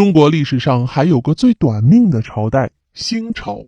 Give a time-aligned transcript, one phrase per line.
[0.00, 3.66] 中国历史上还有个最短命的朝代——新朝。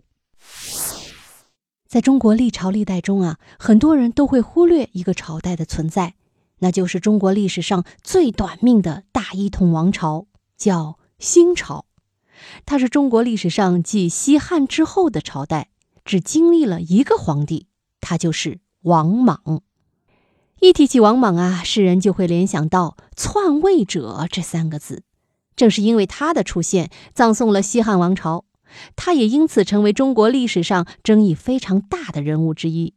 [1.87, 6.15] 在中国历朝历代中啊，很多人都会忽略一个朝代的存在，
[6.57, 10.25] 那就是中国历史上最短命的大一统王朝，
[10.57, 11.85] 叫新朝。
[12.65, 15.69] 它是中国历史上继西汉之后的朝代，
[16.03, 17.67] 只经历了一个皇帝，
[18.01, 19.61] 他就是王莽。
[20.61, 25.03] 一提起王莽啊，世人就会联想到“篡位者”这三个字。
[25.55, 28.45] 正是因为他的出现，葬送了西汉王朝。
[28.95, 32.95] 他也因此成为中国历史上争议非常大的人物之一，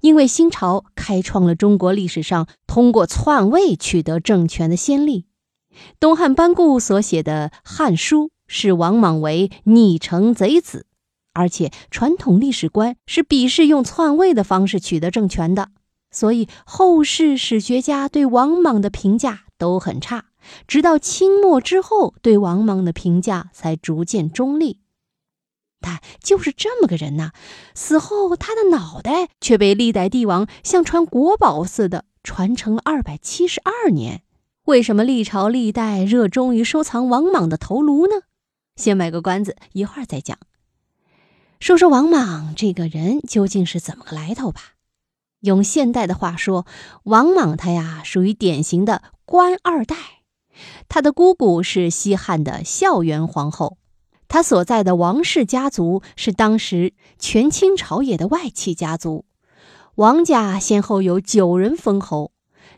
[0.00, 5.26] 因为新朝开创了中国历史上通过篡位取得政权的先例。
[5.98, 10.86] 东汉班固所写的《汉书》视王莽为逆臣贼子，
[11.34, 15.70] 而且传统历史观是鄙视用篡位的方式取得政权的，
[16.12, 20.26] 所以后世史学家对王莽的评价都很差。
[20.66, 24.80] 直到清末之后，对王莽的评价才逐渐中立。
[25.80, 27.30] 但就是这么个人呐，
[27.74, 34.22] 死后他的脑袋却被历代帝王像传国宝似的传承了二百七十二年。
[34.64, 38.22] 为什么历朝历代热衷于收藏王莽的头颅呢？
[38.76, 40.36] 先卖个关子，一会儿再讲。
[41.60, 44.74] 说说王莽这个人究竟是怎么个来头吧。
[45.40, 46.66] 用现代的话说，
[47.04, 49.96] 王莽他呀属于典型的官二代。
[50.88, 53.78] 他的姑姑是西汉的孝元皇后。
[54.28, 59.24] 他所在的王氏家族是当时权倾朝野的外戚家族，
[59.94, 62.32] 王家先后有九人封侯，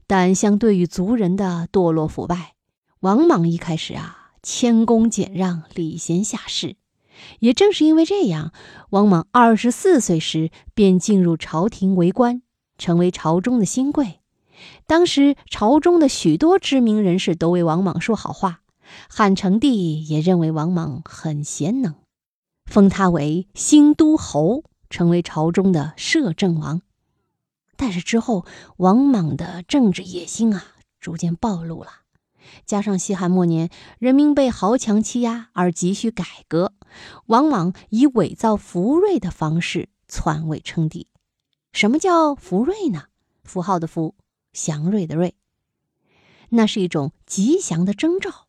[0.07, 2.55] 但相对于族人的堕落腐败，
[3.01, 6.77] 王莽一开始啊谦恭俭让，礼贤下士。
[7.41, 8.53] 也正是因为这样，
[8.91, 12.43] 王莽二十四岁时便进入朝廷为官，
[12.79, 14.20] 成为朝中的新贵。
[14.87, 18.63] 当时朝中的许多知名人士都为王莽说好话。
[19.09, 21.95] 汉成帝也认为王莽很贤能，
[22.65, 26.83] 封他为新都侯，成为朝中的摄政王。
[27.77, 28.45] 但是之后，
[28.79, 30.65] 王莽的政治野心啊，
[30.99, 31.91] 逐渐暴露了。
[32.67, 33.71] 加上西汉末年
[34.01, 36.73] 人民被豪强欺压而急需改革，
[37.27, 41.07] 王莽以伪造福瑞的方式篡位称帝。
[41.73, 43.05] 什么叫福瑞呢？
[43.45, 44.17] 符号的福，
[44.53, 45.35] 祥瑞的瑞，
[46.51, 48.47] 那是一种吉祥的征兆。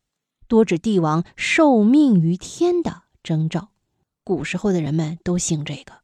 [0.48, 3.68] 多指帝王受命于天的征兆，
[4.22, 5.94] 古时候的人们都信这个。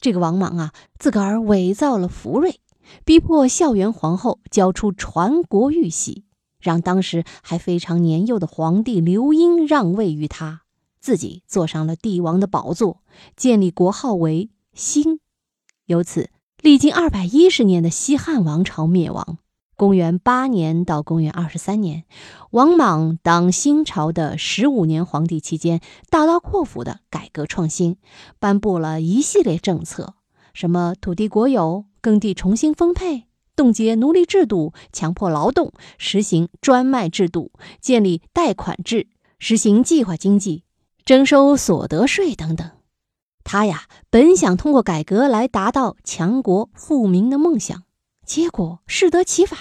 [0.00, 2.60] 这个王莽啊，自个儿伪造了福瑞，
[3.04, 6.24] 逼迫孝元皇后交出传国玉玺，
[6.60, 10.62] 让当时还非常年幼的皇帝刘英让位于他，
[11.00, 13.02] 自己坐上了帝王的宝座，
[13.36, 15.20] 建立国号为新。
[15.86, 16.28] 由此，
[16.60, 19.38] 历经二百一十年的西汉王朝灭亡。
[19.76, 22.02] 公元八年到公元二十三年，
[22.50, 25.80] 王莽当新朝的十五年皇帝期间，
[26.10, 27.96] 大刀阔斧的改革创新，
[28.40, 30.14] 颁布了一系列政策，
[30.52, 39.06] 什么土地国有、耕地重新分配、冻结奴隶制度、强迫劳动、实行专卖制度、建立贷款制、
[39.38, 40.64] 实行计划经济、
[41.04, 42.68] 征收所得税等等。
[43.50, 47.82] 他呀，本想通过改革来达到强国富民的梦想。
[48.26, 49.58] 结果适得其反，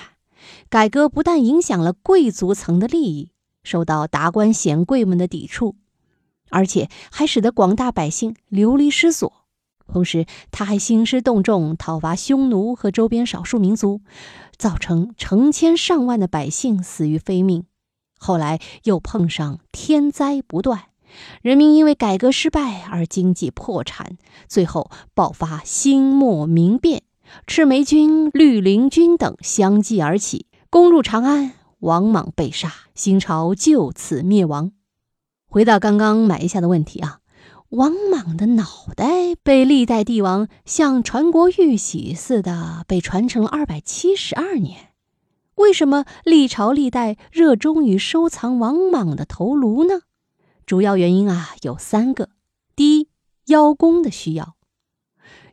[0.68, 3.32] 改革不但影响了贵族层的利益，
[3.64, 5.78] 受到达官显贵们的抵触，
[6.50, 9.32] 而且还使得广大百姓流离失所。
[9.88, 14.02] 同时，他还兴师动众讨伐匈奴和周边少数民族，
[14.58, 17.64] 造成成千上万的百姓死于非命。
[18.20, 20.88] 后来又碰上天灾不断，
[21.42, 24.18] 人民因为改革失败而经济破产，
[24.48, 27.04] 最后爆发新末民变。
[27.46, 34.72] 赤眉军、绿林军等相继而起，攻入长安，王莽被杀，新朝就此灭亡。
[35.50, 37.20] 回到刚刚埋下的问题啊，
[37.70, 38.64] 王莽的脑
[38.96, 44.92] 袋被历代帝王像传国玉玺似的被传承了二百七十二年，
[45.56, 50.02] 为什么历朝历代热衷于收藏王莽的头颅呢？
[50.68, 52.28] 主要原因啊有三个：
[52.76, 53.08] 第一，
[53.46, 54.58] 邀功的需要。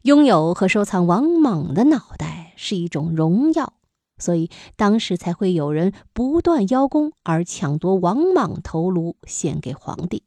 [0.03, 3.75] 拥有和收藏王莽的脑袋是一种荣耀，
[4.19, 10.25] 所以当时才会有人不断邀功而抢夺王莽头颅献给皇帝。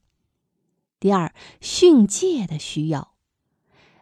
[1.02, 3.12] 第二，训诫的需要，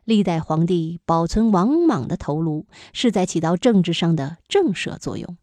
[0.04, 5.36] 历代皇帝保存王莽的头颅是在起到政治上的震慑作用。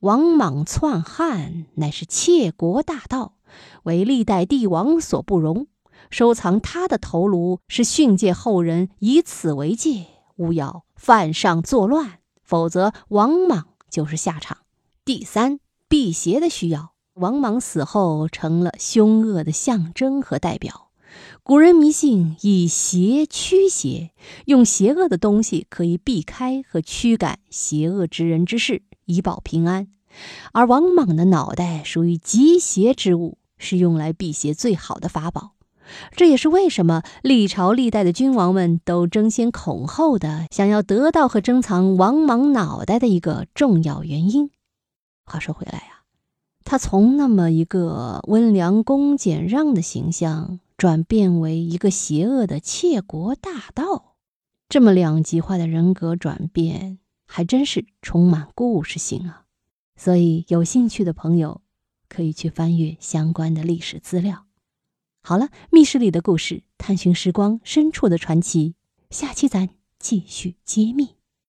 [0.00, 3.34] 王莽篡汉乃是窃国大盗，
[3.84, 5.66] 为历代帝王所不容。
[6.10, 10.06] 收藏他的头颅是训诫后人，以此为戒，
[10.36, 14.58] 勿要犯上作乱，否则王莽就是下场。
[15.04, 15.58] 第三，
[15.88, 20.88] 辟邪的需要，王莽死后成了凶恶的象征和代表。
[21.42, 24.12] 古人迷信以邪驱邪，
[24.46, 29.88] 用邪恶的东西可以避开和驱赶邪恶之人之事，以保平安。
[30.52, 35.52] 而王莽的脑袋属于极邪之物，是用来辟邪最好的法宝。
[36.14, 44.50] 这也是为什么历朝历代的君王们都争先恐后的想要得到和珍藏王莽脑袋的一个重要原因。
[45.24, 46.02] 话说回来呀，
[46.64, 50.58] 他从那么一个温良恭俭让的形象。
[50.78, 54.16] 转变为一个邪恶的窃国大盗，
[54.68, 59.44] 这么两极化的人格转变，还真是充满故事性啊！
[59.94, 61.60] 所以有兴趣的朋友
[62.12, 64.44] 可以去翻阅相关的历史资料。
[65.22, 68.74] 好了，密室里的故事，探寻时光深处的传奇，
[69.08, 71.21] 下期咱继续揭秘。